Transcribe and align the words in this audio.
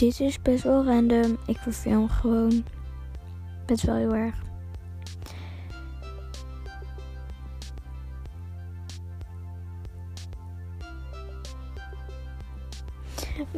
dit 0.00 0.20
is 0.20 0.42
best 0.42 0.62
wel 0.62 0.84
random. 0.84 1.38
Ik 1.46 1.58
verfilm 1.58 2.08
gewoon 2.08 2.64
best 3.66 3.82
wel 3.82 3.94
heel 3.94 4.14
erg. 4.14 4.34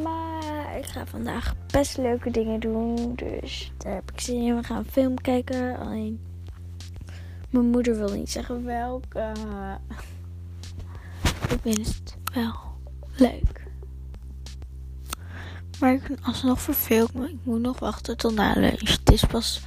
Maar 0.03 0.79
ik 0.79 0.87
ga 0.87 1.07
vandaag 1.07 1.55
best 1.73 1.97
leuke 1.97 2.31
dingen 2.31 2.61
doen. 2.61 3.15
Dus 3.15 3.73
daar 3.77 3.95
heb 3.95 4.11
ik 4.11 4.21
zin 4.21 4.43
in. 4.43 4.57
We 4.57 4.63
gaan 4.63 4.77
een 4.77 4.85
film 4.85 5.21
kijken. 5.21 5.79
Alleen 5.79 6.21
mijn 7.51 7.71
moeder 7.71 7.97
wil 7.97 8.13
niet 8.13 8.31
zeggen 8.31 8.65
welke. 8.65 9.33
Ik 11.53 11.59
vind 11.63 11.87
het 11.87 12.17
wel 12.35 12.55
leuk. 13.17 13.62
Maar 15.83 15.93
ik 15.93 16.07
ben 16.09 16.19
alsnog 16.23 16.61
verveeld. 16.61 17.13
Maar 17.13 17.29
ik 17.29 17.39
moet 17.43 17.61
nog 17.61 17.79
wachten 17.79 18.17
tot 18.17 18.35
na 18.35 18.53
lunch. 18.53 18.91
Het 18.91 19.13
is 19.13 19.25
pas 19.25 19.61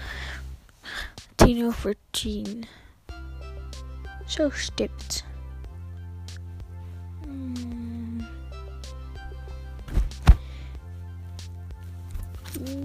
tien 1.35 1.65
over 1.65 1.95
tien. 2.09 2.65
Zo 4.25 4.49
stipt. 4.49 5.25
Hmm. 7.23 8.27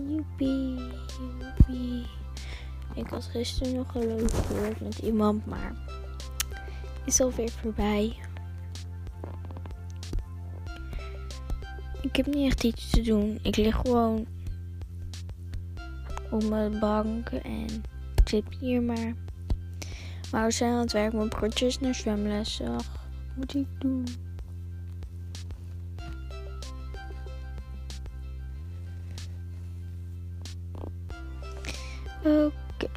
Joepie, 0.09 0.81
joepie. 1.19 2.07
Ik 2.95 3.07
had 3.11 3.25
gisteren 3.25 3.75
nog 3.75 3.95
een 3.95 4.07
leuk 4.07 4.31
woord 4.31 4.81
met 4.81 4.99
iemand, 4.99 5.47
maar 5.47 5.73
is 7.05 7.21
alweer 7.21 7.51
voorbij. 7.51 8.17
Heb 12.25 12.35
niet 12.35 12.47
echt 12.47 12.65
iets 12.65 12.91
te 12.91 13.01
doen. 13.01 13.39
Ik 13.43 13.57
lig 13.57 13.77
gewoon 13.77 14.27
op 16.31 16.45
mijn 16.45 16.79
bank 16.79 17.29
en 17.29 17.83
zit 18.25 18.45
hier 18.61 18.83
maar. 18.83 19.15
Maar 20.31 20.47
we 20.47 20.51
zijn 20.51 20.73
aan 20.73 20.81
het 20.81 20.93
werk 20.93 21.13
met 21.13 21.29
broodjes 21.29 21.79
naar 21.79 21.95
zwemles. 21.95 22.61
Wat 22.65 22.89
moet 23.37 23.55
ik 23.55 23.67
doen? 23.79 24.05
Oké. 32.25 32.89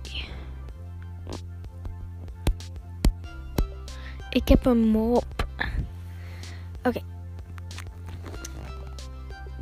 Ik 4.29 4.47
heb 4.47 4.65
een 4.65 4.87
mop. 4.87 5.42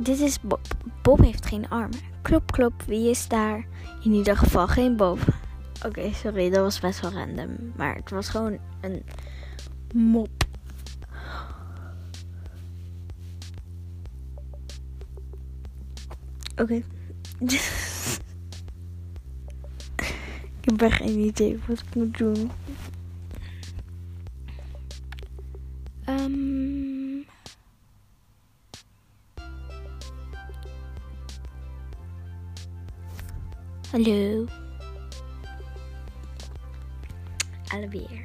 Dit 0.02 0.20
is 0.20 0.40
Bob. 0.40 0.60
Bob 1.02 1.18
heeft 1.18 1.46
geen 1.46 1.68
armen. 1.68 1.98
Klop, 2.22 2.52
klop. 2.52 2.82
Wie 2.86 3.10
is 3.10 3.28
daar? 3.28 3.66
In 4.02 4.12
ieder 4.12 4.36
geval 4.36 4.66
geen 4.68 4.96
Bob. 4.96 5.18
Oké, 5.86 6.12
sorry. 6.12 6.50
Dat 6.50 6.62
was 6.62 6.80
best 6.80 7.00
wel 7.00 7.12
random. 7.12 7.72
Maar 7.76 7.94
het 7.94 8.10
was 8.10 8.28
gewoon 8.28 8.58
een 8.80 9.02
mop. 9.94 10.28
Oké. 16.56 16.74
ik 20.60 20.64
heb 20.64 20.82
echt 20.82 20.96
geen 20.96 21.18
idee 21.18 21.58
wat 21.66 21.78
ik 21.78 21.94
moet 21.94 22.18
doen. 22.18 22.50
Ehm. 26.04 26.91
Hallo. 33.92 34.46
Alweer. 37.72 38.24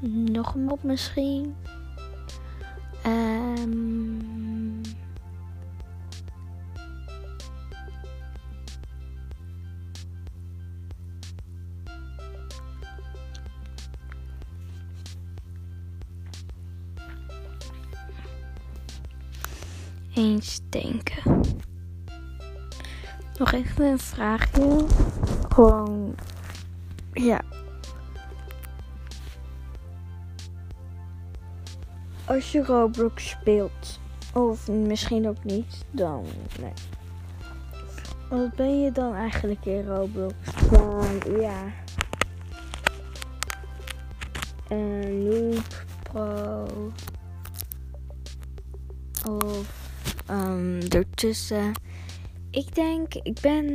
Nog 0.00 0.54
een 0.54 0.64
mop 0.64 0.82
misschien. 0.82 1.56
Eens 20.18 20.60
denken. 20.68 21.40
Nog 23.36 23.52
even 23.52 23.84
een 23.84 23.98
vraagje. 23.98 24.86
Gewoon. 25.48 26.14
Ja. 27.12 27.40
Als 32.24 32.52
je 32.52 32.64
Roblox 32.64 33.28
speelt, 33.28 34.00
of 34.32 34.68
misschien 34.68 35.28
ook 35.28 35.44
niet, 35.44 35.84
dan. 35.90 36.24
Nee. 36.60 36.72
Wat 38.30 38.54
ben 38.54 38.80
je 38.80 38.92
dan 38.92 39.14
eigenlijk 39.14 39.64
in 39.64 39.86
Roblox? 39.86 40.34
Dan, 40.70 41.40
ja. 41.40 41.62
Een 44.68 45.28
noob, 45.28 45.84
pro. 46.02 46.66
Of 49.26 49.87
um. 50.30 50.78
Ik 52.50 52.74
denk, 52.74 53.14
ik 53.14 53.40
ben 53.40 53.66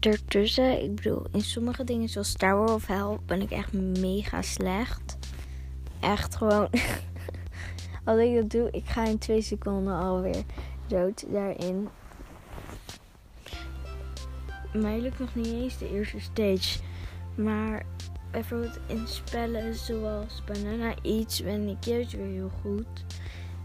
ertussen. 0.00 0.82
Ik 0.82 0.94
bedoel, 0.94 1.22
in 1.32 1.40
sommige 1.40 1.84
dingen 1.84 2.08
zoals 2.08 2.32
Tower 2.32 2.74
of 2.74 2.86
Hell 2.86 3.18
ben 3.26 3.40
ik 3.40 3.50
echt 3.50 3.72
mega 3.72 4.42
slecht. 4.42 5.18
Echt 6.00 6.36
gewoon. 6.36 6.68
Als 8.04 8.20
ik 8.20 8.34
dat 8.34 8.50
doe, 8.50 8.68
ik 8.70 8.86
ga 8.86 9.04
in 9.04 9.18
twee 9.18 9.40
seconden 9.40 9.94
alweer 9.94 10.42
dood 10.86 11.24
daarin. 11.32 11.88
Mij 14.72 15.00
lukt 15.00 15.18
nog 15.18 15.34
niet 15.34 15.46
eens 15.46 15.78
de 15.78 15.90
eerste 15.90 16.20
stage. 16.20 16.78
Maar 17.34 17.82
bijvoorbeeld 18.30 18.78
in 18.86 19.06
spellen 19.06 19.74
zoals 19.74 20.42
Banana 20.46 20.94
Eats 21.02 21.42
ben 21.42 21.68
ik 21.68 21.84
juist 21.84 22.12
weer 22.12 22.26
heel 22.26 22.50
goed. 22.62 23.04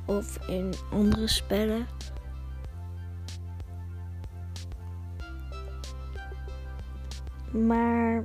Of 0.05 0.47
in 0.47 0.73
andere 0.91 1.27
spellen. 1.27 1.87
Maar 7.51 8.23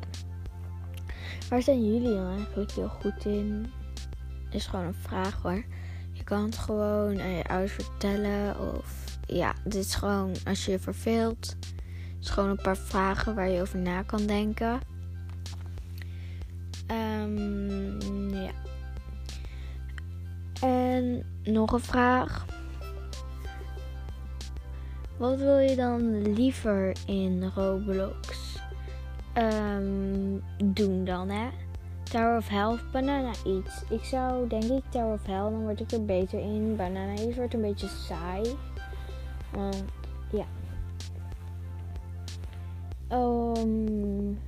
waar 1.48 1.62
zijn 1.62 1.92
jullie 1.92 2.14
dan 2.14 2.36
eigenlijk 2.36 2.70
heel 2.70 2.88
goed 2.88 3.24
in? 3.24 3.72
Is 4.50 4.66
gewoon 4.66 4.86
een 4.86 4.94
vraag 4.94 5.42
hoor. 5.42 5.64
Je 6.12 6.24
kan 6.24 6.42
het 6.42 6.58
gewoon 6.58 7.20
aan 7.20 7.30
je 7.30 7.44
ouders 7.44 7.72
vertellen. 7.72 8.74
Of 8.74 9.18
ja, 9.26 9.54
dit 9.64 9.74
is 9.74 9.94
gewoon 9.94 10.34
als 10.44 10.64
je 10.64 10.70
je 10.70 10.78
verveelt. 10.78 11.56
Het 12.16 12.24
is 12.24 12.30
gewoon 12.30 12.50
een 12.50 12.62
paar 12.62 12.76
vragen 12.76 13.34
waar 13.34 13.48
je 13.48 13.60
over 13.60 13.78
na 13.78 14.02
kan 14.02 14.26
denken. 14.26 14.80
Um, 16.90 18.30
ja. 18.34 18.50
En 20.62 21.24
nog 21.44 21.72
een 21.72 21.80
vraag. 21.80 22.46
Wat 25.16 25.38
wil 25.38 25.58
je 25.58 25.76
dan 25.76 26.32
liever 26.32 26.96
in 27.06 27.52
Roblox 27.54 28.58
um, 29.38 30.42
doen 30.74 31.04
dan, 31.04 31.28
hè? 31.28 31.48
Tower 32.02 32.36
of 32.36 32.48
Hell 32.48 32.66
of 32.66 32.90
Banana 32.92 33.30
Eats. 33.44 33.82
Ik 33.88 34.04
zou 34.04 34.48
denk 34.48 34.64
ik 34.64 34.82
Tower 34.88 35.12
of 35.12 35.26
Hell, 35.26 35.36
dan 35.36 35.62
word 35.62 35.80
ik 35.80 35.90
er 35.90 36.04
beter 36.04 36.40
in. 36.40 36.76
Banana 36.76 37.12
Eats 37.12 37.36
wordt 37.36 37.54
een 37.54 37.60
beetje 37.60 37.88
saai. 37.88 38.56
Want, 39.52 39.84
ja. 40.30 40.44
Um, 43.12 44.38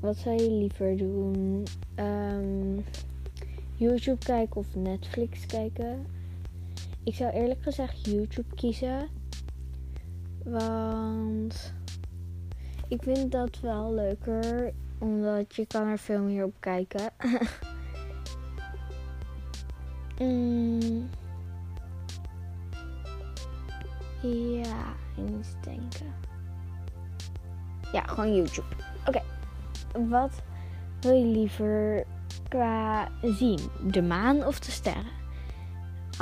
wat 0.00 0.16
zou 0.16 0.36
je 0.36 0.50
liever 0.50 0.96
doen? 0.96 1.62
Um, 1.96 2.84
YouTube 3.76 4.24
kijken 4.24 4.56
of 4.56 4.74
Netflix 4.74 5.46
kijken? 5.46 6.06
Ik 7.04 7.14
zou 7.14 7.32
eerlijk 7.32 7.62
gezegd 7.62 8.06
YouTube 8.06 8.54
kiezen. 8.54 9.08
Want 10.44 11.74
ik 12.88 13.02
vind 13.02 13.32
dat 13.32 13.60
wel 13.60 13.94
leuker. 13.94 14.72
Omdat 14.98 15.54
je 15.54 15.66
kan 15.66 15.86
er 15.86 15.98
veel 15.98 16.22
meer 16.22 16.44
op 16.44 16.54
kijken. 16.60 17.10
mm. 20.18 21.08
Ja, 24.22 24.94
eens 25.18 25.48
denken. 25.60 26.14
Ja, 27.92 28.02
gewoon 28.02 28.34
YouTube. 28.34 28.74
Oké. 29.06 29.22
Wat 30.08 30.42
wil 31.00 31.12
je 31.12 31.24
liever 31.24 32.04
qua 32.54 33.08
zien? 33.22 33.60
De 33.90 34.02
maan 34.02 34.46
of 34.46 34.58
de 34.58 34.70
sterren? 34.70 35.12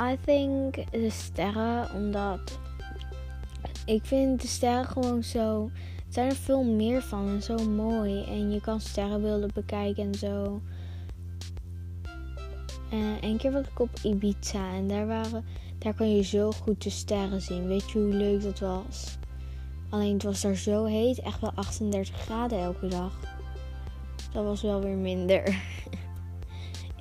I 0.01 0.17
think 0.25 0.91
de 0.91 1.09
sterren, 1.09 1.93
omdat 1.93 2.59
ik 3.85 4.05
vind 4.05 4.41
de 4.41 4.47
sterren 4.47 4.85
gewoon 4.85 5.23
zo. 5.23 5.69
Er 6.07 6.13
zijn 6.13 6.29
er 6.29 6.35
veel 6.35 6.63
meer 6.63 7.01
van 7.01 7.27
en 7.27 7.41
zo 7.41 7.57
mooi. 7.69 8.23
En 8.23 8.51
je 8.51 8.61
kan 8.61 8.79
sterrenbeelden 8.79 9.49
bekijken 9.53 10.03
en 10.03 10.15
zo. 10.15 10.61
En 12.89 13.17
een 13.21 13.37
keer 13.37 13.51
was 13.51 13.67
ik 13.67 13.79
op 13.79 13.89
Ibiza 14.03 14.73
en 14.73 14.87
daar, 14.87 15.07
waren, 15.07 15.45
daar 15.77 15.93
kon 15.93 16.15
je 16.15 16.23
zo 16.23 16.51
goed 16.51 16.83
de 16.83 16.89
sterren 16.89 17.41
zien. 17.41 17.67
Weet 17.67 17.91
je 17.91 17.99
hoe 17.99 18.13
leuk 18.13 18.41
dat 18.41 18.59
was? 18.59 19.17
Alleen 19.89 20.13
het 20.13 20.23
was 20.23 20.41
daar 20.41 20.55
zo 20.55 20.85
heet, 20.85 21.19
echt 21.19 21.39
wel 21.39 21.51
38 21.55 22.15
graden 22.21 22.59
elke 22.59 22.87
dag. 22.87 23.19
Dat 24.31 24.43
was 24.43 24.61
wel 24.61 24.81
weer 24.81 24.97
minder. 24.97 25.43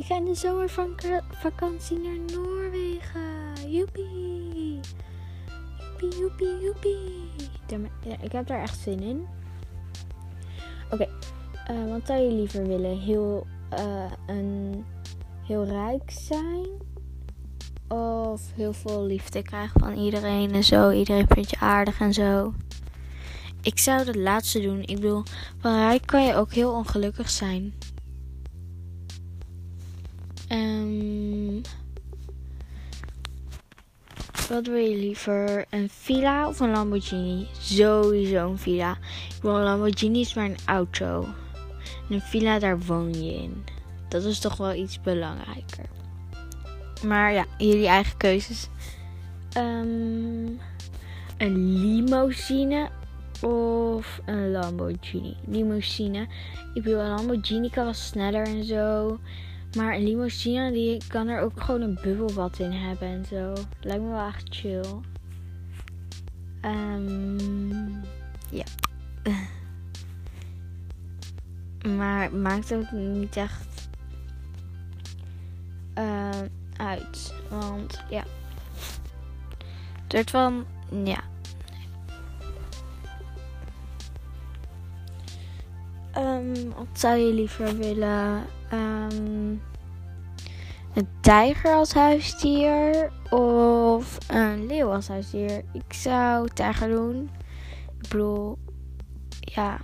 ik 0.02 0.08
ga 0.08 0.16
in 0.16 0.24
de 0.24 0.34
zomervakantie 0.34 1.98
naar 1.98 2.18
Noorwegen. 2.32 3.70
Joepie. 3.70 4.80
Joepie, 6.00 6.18
joepie, 6.18 6.60
joepie. 6.60 8.20
Ik 8.20 8.32
heb 8.32 8.46
daar 8.46 8.62
echt 8.62 8.78
zin 8.78 9.00
in. 9.00 9.26
Oké, 10.90 11.08
uh, 11.70 11.90
wat 11.90 12.00
zou 12.06 12.20
je 12.20 12.32
liever 12.32 12.66
willen? 12.66 12.98
Heel, 12.98 13.46
uh, 13.72 14.12
een, 14.26 14.84
heel 15.46 15.64
rijk 15.64 16.10
zijn? 16.10 16.68
Of 17.88 18.42
heel 18.54 18.72
veel 18.72 19.04
liefde 19.04 19.42
krijgen 19.42 19.80
van 19.80 19.96
iedereen 19.96 20.52
en 20.52 20.64
zo. 20.64 20.90
Iedereen 20.90 21.26
vindt 21.28 21.50
je 21.50 21.58
aardig 21.58 22.00
en 22.00 22.12
zo. 22.12 22.54
Ik 23.60 23.78
zou 23.78 24.06
het 24.06 24.16
laatste 24.16 24.60
doen. 24.60 24.80
Ik 24.80 24.94
bedoel, 24.94 25.22
van 25.58 25.74
rijk 25.74 26.06
kan 26.06 26.24
je 26.24 26.34
ook 26.34 26.52
heel 26.52 26.72
ongelukkig 26.72 27.30
zijn. 27.30 27.74
Um, 30.52 31.60
wat 34.48 34.66
wil 34.66 34.76
je 34.76 34.96
liever? 34.96 35.64
Een 35.70 35.88
villa 35.88 36.48
of 36.48 36.60
een 36.60 36.70
Lamborghini? 36.70 37.46
Sowieso 37.58 38.50
een 38.50 38.58
villa. 38.58 38.90
Ik 39.28 39.40
bedoel, 39.40 39.56
een 39.56 39.62
Lamborghini 39.62 40.20
is 40.20 40.34
maar 40.34 40.44
een 40.44 40.56
auto. 40.66 41.26
een 42.10 42.20
villa, 42.20 42.58
daar 42.58 42.80
woon 42.80 43.24
je 43.24 43.34
in. 43.34 43.64
Dat 44.08 44.24
is 44.24 44.38
toch 44.38 44.56
wel 44.56 44.74
iets 44.74 45.00
belangrijker. 45.00 45.84
Maar 47.04 47.32
ja, 47.32 47.44
jullie 47.58 47.86
eigen 47.86 48.16
keuzes. 48.16 48.68
Um, 49.56 50.60
een 51.38 51.80
limousine 51.80 52.90
of 53.40 54.20
een 54.26 54.50
Lamborghini. 54.50 55.36
Limousine. 55.46 56.26
Ik 56.74 56.82
bedoel, 56.82 57.00
een 57.00 57.08
Lamborghini 57.08 57.70
kan 57.70 57.84
wel 57.84 57.94
sneller 57.94 58.46
en 58.46 58.64
zo. 58.64 59.18
Maar 59.76 59.94
een 59.94 60.04
limousine, 60.04 60.72
die 60.72 61.06
kan 61.06 61.28
er 61.28 61.40
ook 61.40 61.62
gewoon 61.62 61.80
een 61.80 61.98
bubbelbad 62.02 62.58
in 62.58 62.72
hebben 62.72 63.08
en 63.08 63.24
zo. 63.24 63.52
Lijkt 63.80 64.02
me 64.02 64.08
wel 64.08 64.26
echt 64.26 64.54
chill. 64.54 64.84
Um, 66.64 68.00
ja. 68.50 68.64
maar 71.96 72.34
maakt 72.34 72.74
ook 72.74 72.90
niet 72.90 73.36
echt 73.36 73.88
uh, 75.98 76.30
uit. 76.76 77.34
Want 77.48 78.00
ja. 78.10 78.24
Het 80.02 80.12
wordt 80.12 80.30
van, 80.30 80.64
ja. 81.04 81.31
Wat 86.76 86.86
zou 86.92 87.16
je 87.16 87.32
liever 87.32 87.76
willen? 87.76 88.44
Um, 88.72 89.62
een 90.94 91.08
tijger 91.20 91.74
als 91.74 91.92
huisdier 91.92 93.12
of 93.30 94.18
een 94.28 94.66
leeuw 94.66 94.92
als 94.92 95.08
huisdier? 95.08 95.64
Ik 95.72 95.92
zou 95.92 96.48
tijger 96.48 96.88
doen. 96.88 97.30
Ik 98.00 98.08
bedoel, 98.08 98.58
ja, 99.40 99.80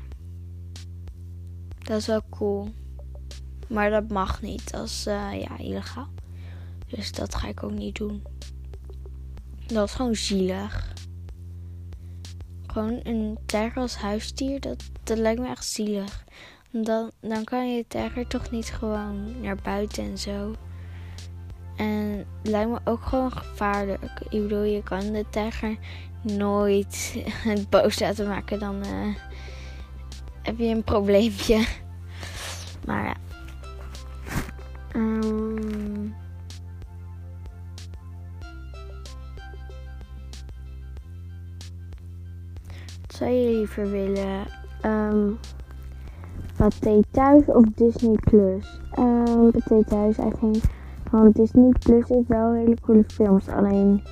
dat 1.79 1.99
is 1.99 2.07
wel 2.07 2.23
cool. 2.31 2.69
Maar 3.69 3.91
dat 3.91 4.09
mag 4.09 4.43
niet. 4.43 4.71
Dat 4.71 4.85
is 4.85 5.07
uh, 5.07 5.41
ja, 5.41 5.59
illegaal. 5.59 6.09
Dus 6.87 7.13
dat 7.13 7.35
ga 7.35 7.49
ik 7.49 7.63
ook 7.63 7.73
niet 7.73 7.97
doen. 7.97 8.23
Dat 9.67 9.89
is 9.89 9.95
gewoon 9.95 10.15
zielig. 10.15 10.93
Gewoon 12.67 13.01
een 13.03 13.39
tijger 13.47 13.83
als 13.83 13.97
huisdier, 13.97 14.61
dat, 14.61 14.91
dat 15.03 15.19
lijkt 15.19 15.41
me 15.41 15.49
echt 15.49 15.65
zielig. 15.65 16.25
Dan, 16.71 17.11
dan 17.21 17.45
kan 17.45 17.75
je 17.75 17.85
tijger 17.89 18.27
toch 18.27 18.51
niet 18.51 18.71
gewoon 18.71 19.41
naar 19.41 19.57
buiten 19.63 20.05
en 20.05 20.19
zo. 20.19 20.55
En 21.77 22.27
lijkt 22.43 22.71
me 22.71 22.79
ook 22.85 23.03
gewoon 23.03 23.33
gevaarlijk. 23.33 24.21
Ik 24.29 24.43
bedoel, 24.43 24.63
je 24.63 24.83
kan 24.83 25.13
de 25.13 25.25
tijger 25.31 25.77
nooit 26.23 27.25
het 27.33 27.71
boos 27.71 27.99
laten 27.99 28.29
maken. 28.29 28.59
Dan 28.59 28.87
uh, 28.87 29.15
heb 30.43 30.59
je 30.59 30.67
een 30.67 30.85
probleempje. 30.85 31.67
Maar 32.87 33.05
ja. 33.05 33.17
Um, 34.95 36.15
wat 43.01 43.17
zou 43.17 43.31
je 43.31 43.51
liever 43.51 43.91
willen? 43.91 44.47
Um, 44.85 45.39
Pathé 46.59 47.03
Thuis 47.11 47.47
of 47.47 47.65
Disney 47.75 48.17
Plus? 48.25 48.81
Um, 48.99 49.51
Pathé 49.51 49.85
Thuis, 49.85 50.19
eigenlijk. 50.19 50.65
Want 51.11 51.35
Disney 51.37 51.73
Plus 51.79 52.09
is 52.09 52.27
wel 52.27 52.53
hele 52.53 52.77
coole 52.81 53.05
films. 53.07 53.49
Alleen 53.49 54.03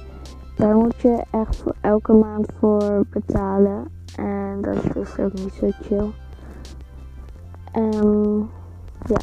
daar 0.56 0.76
moet 0.76 1.00
je 1.00 1.24
echt 1.30 1.56
voor 1.56 1.74
elke 1.80 2.12
maand 2.12 2.52
voor 2.58 3.04
betalen. 3.10 3.88
En 4.16 4.58
dat 4.60 4.74
is 4.74 4.92
dus 4.92 5.18
ook 5.18 5.32
niet 5.32 5.52
zo 5.52 5.68
chill. 5.70 6.10
Um, 7.76 8.50
ja. 9.06 9.18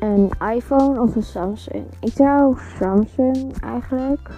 Een 0.00 0.30
iPhone 0.54 1.00
of 1.00 1.16
een 1.16 1.22
Samsung? 1.22 1.84
Ik 2.00 2.12
zou 2.12 2.56
Samsung 2.78 3.60
eigenlijk. 3.60 4.30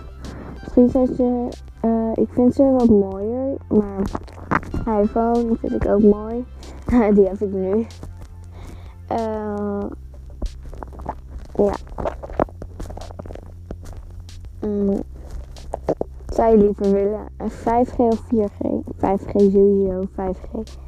Misschien 0.61 0.89
zijn 0.89 1.07
ze. 1.07 1.49
Uh, 1.85 2.11
ik 2.15 2.29
vind 2.33 2.55
ze 2.55 2.63
wat 2.63 2.89
mooier. 2.89 3.57
Maar 3.69 4.03
iPhone 5.03 5.57
vind 5.57 5.85
ik 5.85 5.87
ook 5.89 6.03
mooi. 6.03 6.45
Die 7.15 7.27
heb 7.27 7.41
ik 7.41 7.53
nu. 7.53 7.87
Uh, 9.11 9.87
ja. 11.55 11.75
Mm. 14.61 15.03
Zou 16.27 16.51
je 16.51 16.65
liever 16.65 16.93
willen 16.93 17.27
een 17.37 17.51
5G 17.51 17.97
of 17.97 18.23
4G? 18.25 18.67
5G 18.97 19.33
sowieso, 19.33 20.03
5G. 20.03 20.81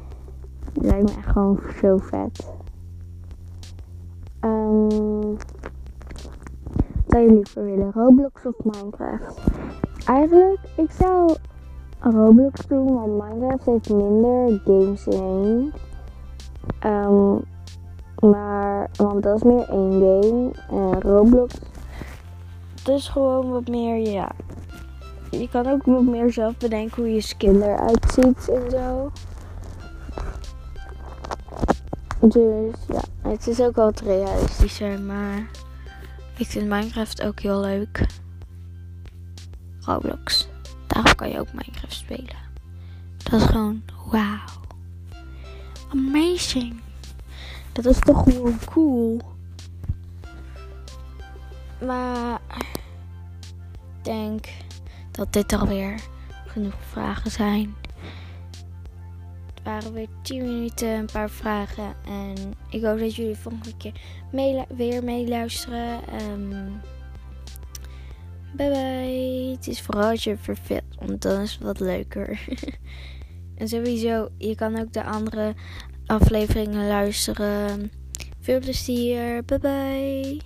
lijkt 0.73 1.09
me 1.09 1.17
echt 1.17 1.27
gewoon 1.27 1.59
zo 1.81 1.97
vet. 1.97 2.53
Um, 4.41 5.37
zou 7.07 7.23
je 7.23 7.31
liever 7.33 7.63
willen 7.63 7.91
Roblox 7.91 8.45
of 8.45 8.55
Minecraft? 8.63 9.41
Eigenlijk, 10.05 10.59
ik 10.77 10.91
zou 10.91 11.35
Roblox 11.99 12.67
doen, 12.67 12.93
want 12.93 13.23
Minecraft 13.23 13.65
heeft 13.65 13.89
minder 13.89 14.61
games 14.65 15.07
in. 15.07 15.73
Um, 16.85 17.43
maar, 18.19 18.89
want 18.95 19.23
dat 19.23 19.35
is 19.35 19.43
meer 19.43 19.69
één 19.69 19.91
game. 19.91 20.51
En 20.69 21.01
Roblox, 21.01 21.55
dus 22.83 23.07
gewoon 23.07 23.49
wat 23.49 23.67
meer, 23.67 23.97
ja. 24.11 24.31
Je 25.29 25.49
kan 25.49 25.67
ook 25.67 25.85
wat 25.85 26.03
meer 26.03 26.33
zelf 26.33 26.57
bedenken 26.57 27.03
hoe 27.03 27.13
je 27.13 27.21
skin 27.21 27.61
eruit 27.61 28.11
ziet 28.11 28.49
en 28.49 28.69
zo. 28.71 29.11
Dus 32.19 32.75
ja, 32.87 33.29
het 33.29 33.47
is 33.47 33.61
ook 33.61 33.75
wel 33.75 33.85
wat 33.85 33.99
realistischer, 33.99 35.01
maar 35.01 35.49
ik 36.37 36.47
vind 36.47 36.69
Minecraft 36.69 37.23
ook 37.23 37.39
heel 37.39 37.59
leuk. 37.59 38.05
Roblox. 39.79 40.47
Daarom 40.87 41.15
kan 41.15 41.29
je 41.29 41.39
ook 41.39 41.53
Minecraft 41.53 41.93
spelen. 41.93 42.43
Dat 43.23 43.41
is 43.41 43.45
gewoon 43.45 43.83
wauw. 44.11 44.64
Amazing. 45.89 46.81
Dat 47.71 47.85
is 47.85 47.99
toch 47.99 48.23
gewoon 48.23 48.59
cool. 48.65 49.21
Maar 51.85 52.39
ik 53.97 54.03
denk 54.03 54.47
dat 55.11 55.33
dit 55.33 55.53
alweer 55.53 55.99
genoeg 56.47 56.83
vragen 56.89 57.31
zijn. 57.31 57.75
Het 59.53 59.63
waren 59.63 59.93
weer 59.93 60.07
10 60.21 60.43
minuten, 60.43 60.89
een 60.89 61.09
paar 61.11 61.29
vragen. 61.29 61.95
En 62.05 62.53
ik 62.69 62.83
hoop 62.83 62.99
dat 62.99 63.15
jullie 63.15 63.35
volgende 63.35 63.77
keer 63.77 63.93
weer 64.75 65.03
meeluisteren. 65.03 65.99
Um, 66.21 66.81
bye 68.53 68.69
bye. 68.69 69.51
Het 69.55 69.67
is 69.67 69.81
vooral 69.81 70.09
als 70.09 70.23
je 70.23 70.37
verveelt, 70.37 70.95
want 70.99 71.21
dan 71.21 71.41
is 71.41 71.51
het 71.51 71.63
wat 71.63 71.79
leuker. 71.79 72.39
en 73.57 73.67
sowieso, 73.67 74.29
je 74.37 74.55
kan 74.55 74.79
ook 74.79 74.93
de 74.93 75.03
andere 75.03 75.53
afleveringen 76.05 76.87
luisteren. 76.87 77.91
Veel 78.39 78.59
plezier. 78.59 79.43
Bye 79.45 79.59
bye. 79.59 80.41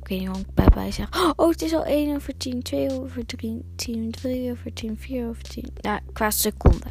Ik 0.00 0.08
weet 0.08 0.18
niet 0.18 0.28
hoe 0.28 0.38
ik 0.38 0.54
bij 0.54 0.68
bij 0.74 0.92
zeg. 0.92 1.32
Oh, 1.36 1.48
het 1.48 1.62
is 1.62 1.74
al 1.74 1.84
1 1.84 2.14
over 2.14 2.36
10, 2.36 2.62
2 2.62 2.90
over 3.00 3.26
3, 3.26 3.64
10, 3.76 4.10
3 4.10 4.50
over 4.50 4.72
10, 4.72 4.96
4 4.98 5.28
over 5.28 5.42
10. 5.42 5.64
Nou, 5.80 6.00
qua 6.12 6.30
seconde. 6.30 6.86